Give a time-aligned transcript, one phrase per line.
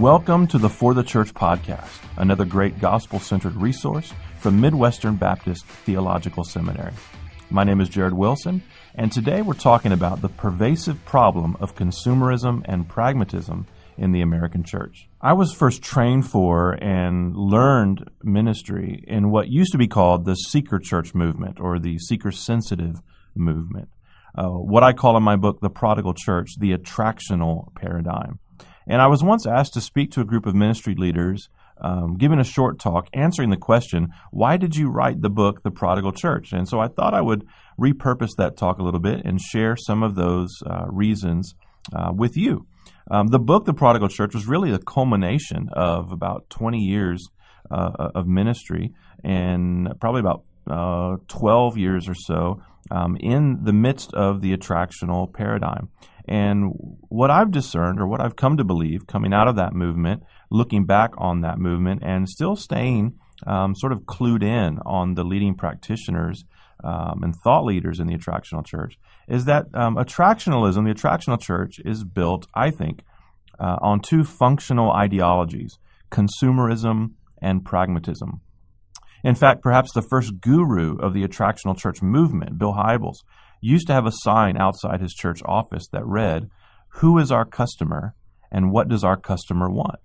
[0.00, 5.66] Welcome to the For the Church podcast, another great gospel centered resource from Midwestern Baptist
[5.66, 6.94] Theological Seminary.
[7.50, 8.62] My name is Jared Wilson,
[8.94, 13.66] and today we're talking about the pervasive problem of consumerism and pragmatism
[13.98, 15.06] in the American church.
[15.20, 20.34] I was first trained for and learned ministry in what used to be called the
[20.34, 23.02] seeker church movement or the seeker sensitive
[23.34, 23.90] movement.
[24.34, 28.38] Uh, what I call in my book, The Prodigal Church, the attractional paradigm.
[28.86, 31.48] And I was once asked to speak to a group of ministry leaders,
[31.80, 35.70] um, giving a short talk, answering the question, Why did you write the book, The
[35.70, 36.52] Prodigal Church?
[36.52, 37.46] And so I thought I would
[37.78, 41.54] repurpose that talk a little bit and share some of those uh, reasons
[41.94, 42.66] uh, with you.
[43.10, 47.28] Um, the book, The Prodigal Church, was really the culmination of about 20 years
[47.70, 48.92] uh, of ministry
[49.24, 55.32] and probably about uh, 12 years or so um, in the midst of the attractional
[55.32, 55.88] paradigm.
[56.30, 56.72] And
[57.08, 60.86] what I've discerned, or what I've come to believe, coming out of that movement, looking
[60.86, 65.56] back on that movement, and still staying um, sort of clued in on the leading
[65.56, 66.44] practitioners
[66.84, 68.96] um, and thought leaders in the attractional church,
[69.28, 73.02] is that um, attractionalism, the attractional church, is built, I think,
[73.58, 75.78] uh, on two functional ideologies
[76.12, 78.40] consumerism and pragmatism.
[79.22, 83.18] In fact, perhaps the first guru of the attractional church movement, Bill Hybels,
[83.60, 86.50] used to have a sign outside his church office that read,
[87.00, 88.14] Who is our customer
[88.50, 90.00] and what does our customer want?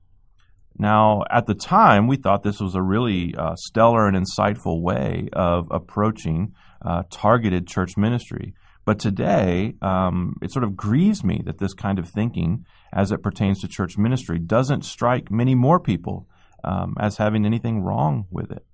[0.78, 5.30] Now, at the time, we thought this was a really uh, stellar and insightful way
[5.32, 6.54] of approaching
[6.86, 8.54] uh, targeted church ministry.
[8.84, 13.24] But today, um, it sort of grieves me that this kind of thinking, as it
[13.24, 16.28] pertains to church ministry, doesn't strike many more people
[16.64, 18.66] um, as having anything wrong with it.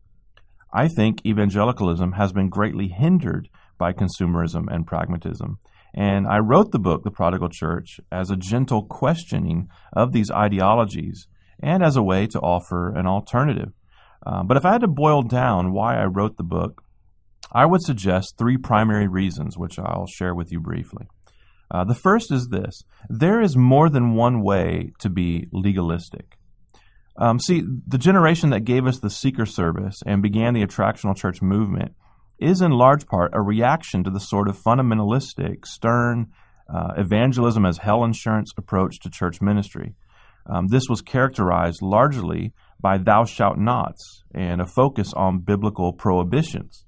[0.74, 3.50] I think evangelicalism has been greatly hindered
[3.82, 5.58] by consumerism and pragmatism.
[5.96, 11.28] And I wrote the book, The Prodigal Church, as a gentle questioning of these ideologies
[11.64, 13.74] and as a way to offer an alternative.
[14.24, 16.84] Uh, but if I had to boil down why I wrote the book,
[17.52, 21.08] I would suggest three primary reasons, which I'll share with you briefly.
[21.72, 26.38] Uh, the first is this there is more than one way to be legalistic.
[27.18, 31.41] Um, see, the generation that gave us the seeker service and began the attractional church
[31.41, 31.96] movement
[32.41, 36.28] is in large part a reaction to the sort of fundamentalistic, stern,
[36.74, 39.94] uh, evangelism as hell insurance approach to church ministry.
[40.46, 46.85] Um, this was characterized largely by thou shalt nots and a focus on biblical prohibitions.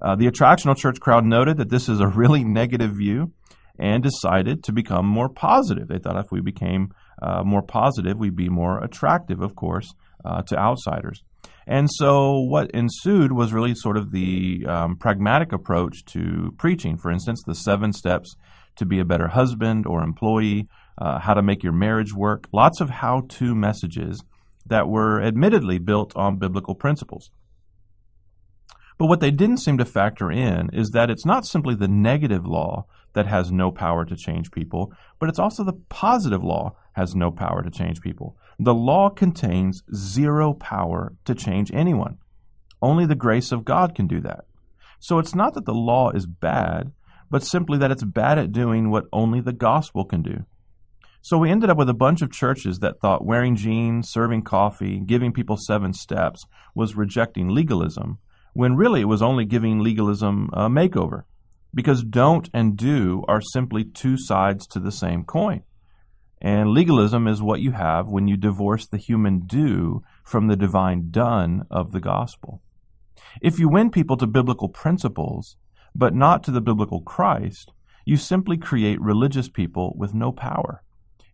[0.00, 3.32] Uh, the attractional church crowd noted that this is a really negative view
[3.78, 5.88] and decided to become more positive.
[5.88, 6.92] They thought if we became
[7.22, 9.92] uh, more positive, we'd be more attractive, of course,
[10.24, 11.22] uh, to outsiders.
[11.68, 16.96] And so what ensued was really sort of the um, pragmatic approach to preaching.
[16.96, 18.34] For instance, the seven steps
[18.76, 22.80] to be a better husband or employee, uh, how to make your marriage work, lots
[22.80, 24.24] of how to messages
[24.64, 27.30] that were admittedly built on biblical principles.
[28.96, 32.46] But what they didn't seem to factor in is that it's not simply the negative
[32.46, 32.86] law
[33.18, 37.32] that has no power to change people, but it's also the positive law has no
[37.32, 38.36] power to change people.
[38.60, 42.18] The law contains zero power to change anyone.
[42.80, 44.44] Only the grace of God can do that.
[45.00, 46.92] So it's not that the law is bad,
[47.28, 50.44] but simply that it's bad at doing what only the gospel can do.
[51.20, 55.00] So we ended up with a bunch of churches that thought wearing jeans, serving coffee,
[55.00, 58.18] giving people seven steps was rejecting legalism,
[58.52, 61.24] when really it was only giving legalism a makeover.
[61.74, 65.62] Because don't and do are simply two sides to the same coin.
[66.40, 71.10] And legalism is what you have when you divorce the human do from the divine
[71.10, 72.62] done of the gospel.
[73.42, 75.56] If you win people to biblical principles,
[75.94, 77.72] but not to the biblical Christ,
[78.04, 80.82] you simply create religious people with no power.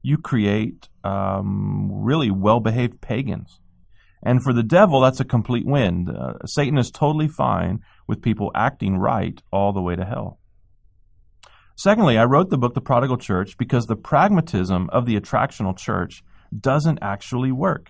[0.03, 3.61] You create um, really well behaved pagans.
[4.25, 6.09] And for the devil, that's a complete win.
[6.09, 10.41] Uh, Satan is totally fine with people acting right all the way to hell.
[11.77, 16.23] Secondly, I wrote the book The Prodigal Church because the pragmatism of the attractional church
[16.59, 17.89] doesn't actually work.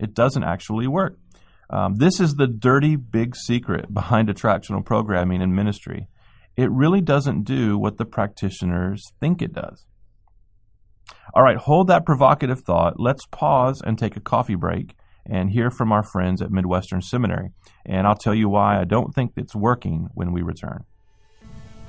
[0.00, 1.18] It doesn't actually work.
[1.70, 6.08] Um, this is the dirty big secret behind attractional programming and ministry.
[6.56, 9.86] It really doesn't do what the practitioners think it does.
[11.34, 12.98] All right, hold that provocative thought.
[12.98, 14.94] Let's pause and take a coffee break
[15.28, 17.50] and hear from our friends at Midwestern Seminary.
[17.84, 20.84] And I'll tell you why I don't think it's working when we return.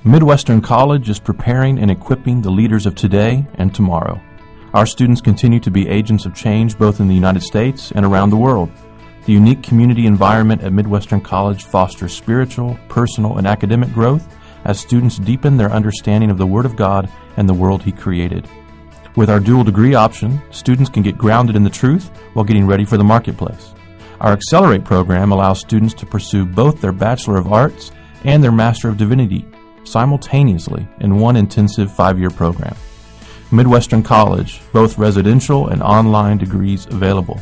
[0.04, 4.20] Midwestern College is preparing and equipping the leaders of today and tomorrow.
[4.72, 8.30] Our students continue to be agents of change both in the United States and around
[8.30, 8.70] the world.
[9.26, 14.34] The unique community environment at Midwestern College fosters spiritual, personal, and academic growth
[14.64, 18.48] as students deepen their understanding of the Word of God and the world He created.
[19.16, 22.84] With our dual degree option, students can get grounded in the truth while getting ready
[22.84, 23.74] for the marketplace.
[24.20, 27.90] Our Accelerate program allows students to pursue both their Bachelor of Arts
[28.24, 29.44] and their Master of Divinity
[29.82, 32.76] simultaneously in one intensive five year program.
[33.50, 37.40] Midwestern College, both residential and online degrees available.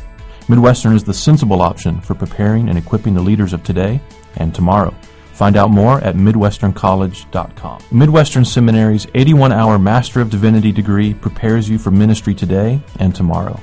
[0.48, 4.00] Midwestern is the sensible option for preparing and equipping the leaders of today
[4.36, 4.94] and tomorrow.
[5.38, 7.82] Find out more at MidwesternCollege.com.
[7.92, 13.60] Midwestern Seminary's 81 hour Master of Divinity degree prepares you for ministry today and tomorrow.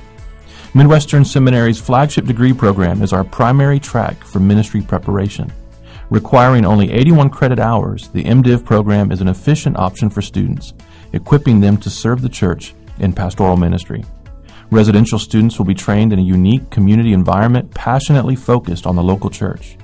[0.72, 5.52] Midwestern Seminary's flagship degree program is our primary track for ministry preparation.
[6.08, 10.72] Requiring only 81 credit hours, the MDiv program is an efficient option for students,
[11.12, 14.02] equipping them to serve the church in pastoral ministry.
[14.70, 19.28] Residential students will be trained in a unique community environment passionately focused on the local
[19.28, 19.76] church.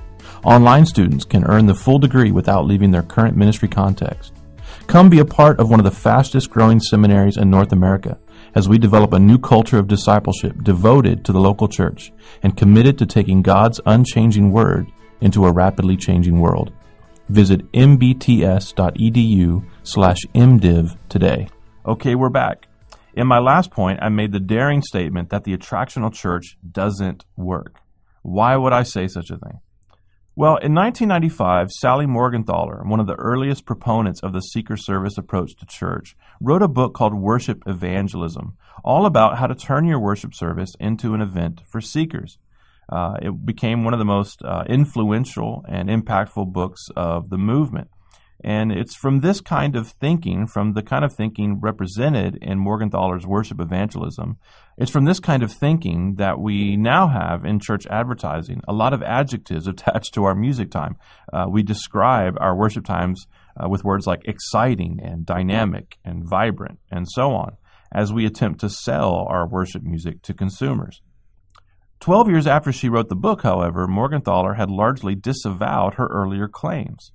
[0.43, 4.33] Online students can earn the full degree without leaving their current ministry context.
[4.87, 8.19] Come be a part of one of the fastest growing seminaries in North America
[8.53, 12.11] as we develop a new culture of discipleship devoted to the local church
[12.43, 14.87] and committed to taking God's unchanging word
[15.21, 16.73] into a rapidly changing world.
[17.29, 21.47] Visit mbts.edu slash mdiv today.
[21.85, 22.67] Okay, we're back.
[23.13, 27.79] In my last point, I made the daring statement that the attractional church doesn't work.
[28.23, 29.61] Why would I say such a thing?
[30.35, 35.55] Well, in 1995, Sally Morgenthaler, one of the earliest proponents of the seeker service approach
[35.57, 40.33] to church, wrote a book called Worship Evangelism, all about how to turn your worship
[40.33, 42.39] service into an event for seekers.
[42.89, 47.89] Uh, it became one of the most uh, influential and impactful books of the movement.
[48.43, 53.25] And it's from this kind of thinking, from the kind of thinking represented in Morgenthaler's
[53.25, 54.37] worship evangelism,
[54.77, 58.93] it's from this kind of thinking that we now have in church advertising a lot
[58.93, 60.97] of adjectives attached to our music time.
[61.31, 63.25] Uh, we describe our worship times
[63.55, 67.55] uh, with words like exciting and dynamic and vibrant and so on
[67.93, 71.01] as we attempt to sell our worship music to consumers.
[72.01, 77.13] Twelve years after she wrote the book, however, Morgenthaler had largely disavowed her earlier claims.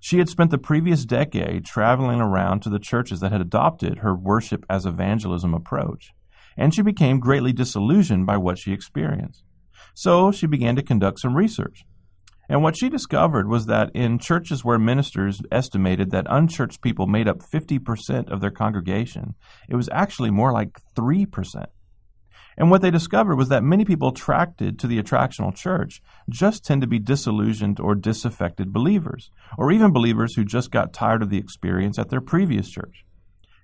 [0.00, 4.14] She had spent the previous decade traveling around to the churches that had adopted her
[4.14, 6.10] worship as evangelism approach,
[6.56, 9.42] and she became greatly disillusioned by what she experienced.
[9.94, 11.84] So she began to conduct some research.
[12.48, 17.28] And what she discovered was that in churches where ministers estimated that unchurched people made
[17.28, 19.34] up 50% of their congregation,
[19.68, 21.66] it was actually more like 3%.
[22.58, 26.80] And what they discovered was that many people attracted to the attractional church just tend
[26.80, 31.38] to be disillusioned or disaffected believers, or even believers who just got tired of the
[31.38, 33.04] experience at their previous church.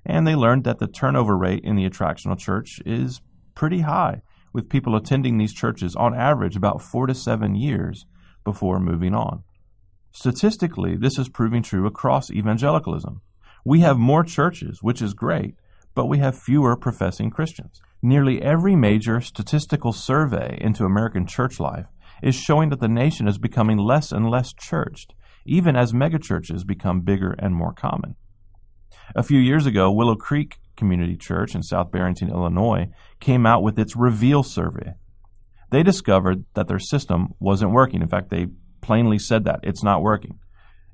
[0.07, 3.21] And they learned that the turnover rate in the attractional church is
[3.57, 8.07] pretty high, with people attending these churches on average about four to seven years
[8.45, 9.43] before moving on.
[10.13, 13.21] Statistically, this is proving true across evangelicalism.
[13.65, 15.57] We have more churches, which is great,
[15.95, 17.81] but we have fewer professing Christians.
[18.03, 21.87] Nearly every major statistical survey into American church life
[22.23, 25.15] is showing that the nation is becoming less and less churched,
[25.47, 28.17] even as megachurches become bigger and more common.
[29.15, 32.89] A few years ago, Willow Creek Community Church in South Barrington, Illinois,
[33.21, 34.95] came out with its Reveal survey.
[35.71, 38.03] They discovered that their system wasn't working.
[38.03, 38.47] In fact, they
[38.81, 40.39] plainly said that it's not working.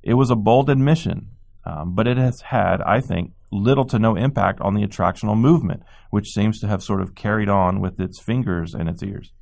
[0.03, 1.31] It was a bold admission,
[1.65, 5.83] um, but it has had, I think, little to no impact on the attractional movement,
[6.11, 9.33] which seems to have sort of carried on with its fingers and its ears.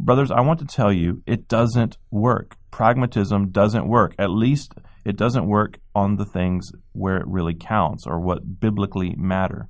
[0.00, 2.56] Brothers, I want to tell you, it doesn't work.
[2.72, 4.14] Pragmatism doesn't work.
[4.18, 4.74] At least
[5.04, 9.68] it doesn't work on the things where it really counts or what biblically matter.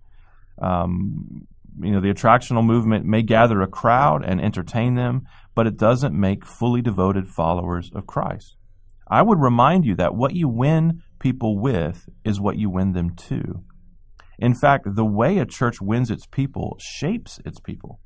[0.60, 1.46] Um,
[1.80, 6.18] you know, the attractional movement may gather a crowd and entertain them, but it doesn't
[6.18, 8.56] make fully devoted followers of Christ.
[9.08, 13.14] I would remind you that what you win people with is what you win them
[13.14, 13.62] to.
[14.38, 18.00] In fact, the way a church wins its people shapes its people.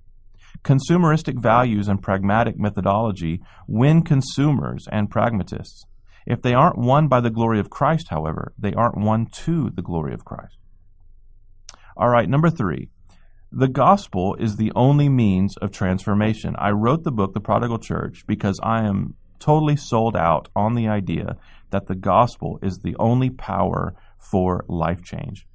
[0.62, 5.86] Consumeristic values and pragmatic methodology win consumers and pragmatists.
[6.26, 9.82] If they aren't won by the glory of Christ, however, they aren't won to the
[9.82, 10.58] glory of Christ.
[11.96, 12.90] All right, number three.
[13.50, 16.54] The gospel is the only means of transformation.
[16.58, 20.88] I wrote the book, The Prodigal Church, because I am totally sold out on the
[20.88, 21.36] idea
[21.70, 25.46] that the gospel is the only power for life change.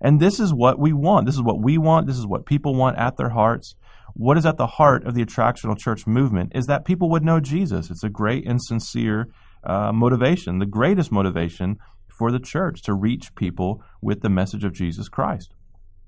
[0.00, 1.26] And this is what we want.
[1.26, 2.06] This is what we want.
[2.06, 3.74] This is what people want at their hearts.
[4.14, 7.40] What is at the heart of the attractional church movement is that people would know
[7.40, 7.90] Jesus.
[7.90, 9.28] It's a great and sincere
[9.62, 11.76] uh, motivation, the greatest motivation
[12.18, 15.54] for the church to reach people with the message of Jesus Christ.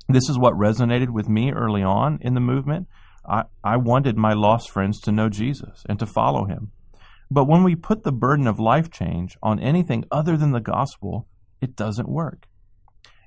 [0.09, 2.89] This is what resonated with me early on in the movement.
[3.27, 6.73] I, I wanted my lost friends to know Jesus and to follow him.
[7.33, 11.27] But when we put the burden of life change on anything other than the gospel,
[11.63, 12.47] it doesn't work.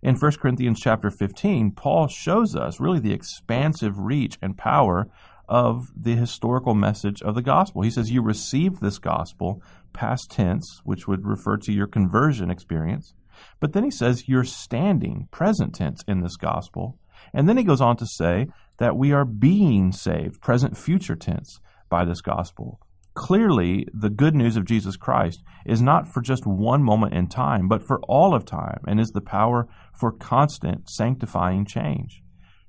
[0.03, 5.07] In 1 Corinthians chapter 15, Paul shows us really the expansive reach and power
[5.49, 7.81] of the historical message of the gospel.
[7.81, 13.15] He says, You received this gospel, past tense, which would refer to your conversion experience.
[13.59, 16.99] But then he says, You're standing, present tense, in this gospel.
[17.33, 21.59] And then he goes on to say that we are being saved, present future tense,
[21.89, 22.79] by this gospel.
[23.15, 27.69] Clearly, the good news of Jesus Christ is not for just one moment in time,
[27.69, 29.67] but for all of time, and is the power
[29.97, 32.21] for constant sanctifying change.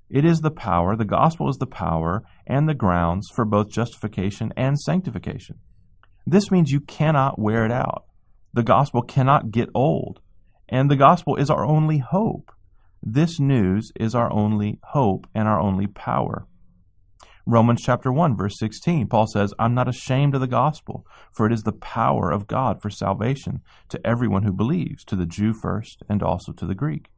[0.09, 4.53] It is the power, the gospel is the power and the grounds for both justification
[4.57, 5.59] and sanctification.
[6.25, 8.05] This means you cannot wear it out.
[8.55, 10.21] The gospel cannot get old,
[10.69, 12.53] and the gospel is our only hope.
[13.03, 16.47] This news is our only hope and our only power.
[17.49, 21.53] Romans chapter 1 verse 16 Paul says, "I'm not ashamed of the gospel, for it
[21.53, 26.03] is the power of God for salvation to everyone who believes, to the Jew first
[26.09, 27.13] and also to the Greek."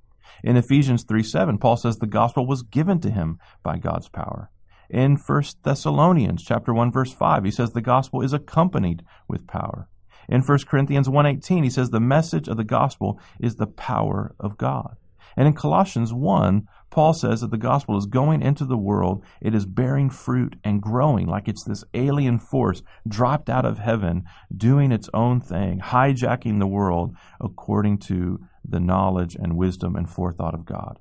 [0.45, 4.51] In Ephesians 3 7, Paul says the gospel was given to him by God's power.
[4.91, 9.89] In 1 Thessalonians chapter 1 verse 5, he says the gospel is accompanied with power.
[10.29, 14.59] In 1 Corinthians 1:18, he says the message of the gospel is the power of
[14.59, 14.99] God.
[15.39, 19.55] And in Colossians 1, Paul says that the gospel is going into the world, it
[19.55, 24.91] is bearing fruit and growing like it's this alien force dropped out of heaven, doing
[24.91, 30.65] its own thing, hijacking the world according to the knowledge and wisdom and forethought of
[30.67, 30.99] God.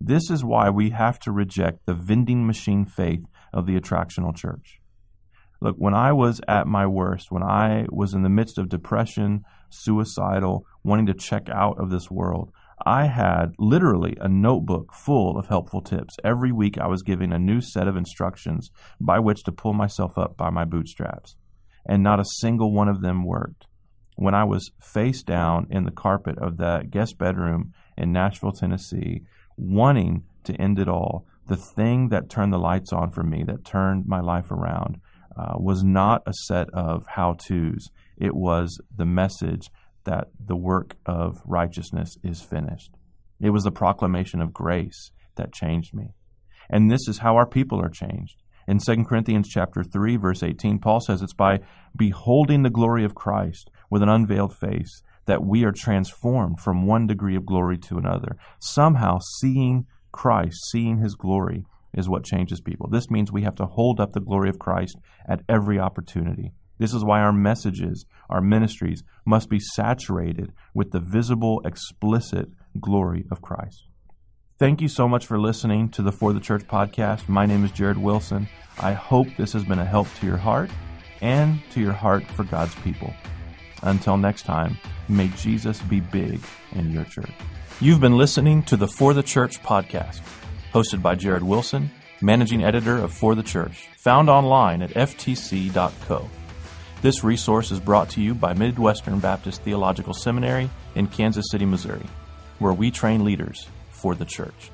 [0.00, 4.80] This is why we have to reject the vending machine faith of the attractional church.
[5.60, 9.42] Look, when I was at my worst, when I was in the midst of depression,
[9.68, 12.50] suicidal, wanting to check out of this world,
[12.86, 16.16] I had literally a notebook full of helpful tips.
[16.24, 18.70] Every week I was given a new set of instructions
[19.00, 21.36] by which to pull myself up by my bootstraps.
[21.86, 23.66] And not a single one of them worked.
[24.16, 29.22] When I was face down in the carpet of that guest bedroom in Nashville, Tennessee,
[29.56, 33.64] wanting to end it all, the thing that turned the lights on for me, that
[33.64, 35.00] turned my life around,
[35.36, 37.90] uh, was not a set of how to's.
[38.16, 39.70] It was the message
[40.08, 42.94] that the work of righteousness is finished.
[43.40, 46.14] It was the proclamation of grace that changed me.
[46.70, 48.42] And this is how our people are changed.
[48.66, 51.60] In 2 Corinthians chapter 3 verse 18 Paul says it's by
[51.94, 57.06] beholding the glory of Christ with an unveiled face that we are transformed from one
[57.06, 58.38] degree of glory to another.
[58.58, 62.88] Somehow seeing Christ, seeing his glory is what changes people.
[62.88, 64.96] This means we have to hold up the glory of Christ
[65.28, 66.52] at every opportunity.
[66.78, 72.48] This is why our messages, our ministries, must be saturated with the visible, explicit
[72.80, 73.88] glory of Christ.
[74.58, 77.28] Thank you so much for listening to the For the Church podcast.
[77.28, 78.48] My name is Jared Wilson.
[78.80, 80.70] I hope this has been a help to your heart
[81.20, 83.12] and to your heart for God's people.
[83.82, 84.76] Until next time,
[85.08, 86.40] may Jesus be big
[86.72, 87.30] in your church.
[87.80, 90.20] You've been listening to the For the Church podcast,
[90.72, 96.28] hosted by Jared Wilson, managing editor of For the Church, found online at ftc.co.
[97.00, 102.04] This resource is brought to you by Midwestern Baptist Theological Seminary in Kansas City, Missouri,
[102.58, 104.72] where we train leaders for the church.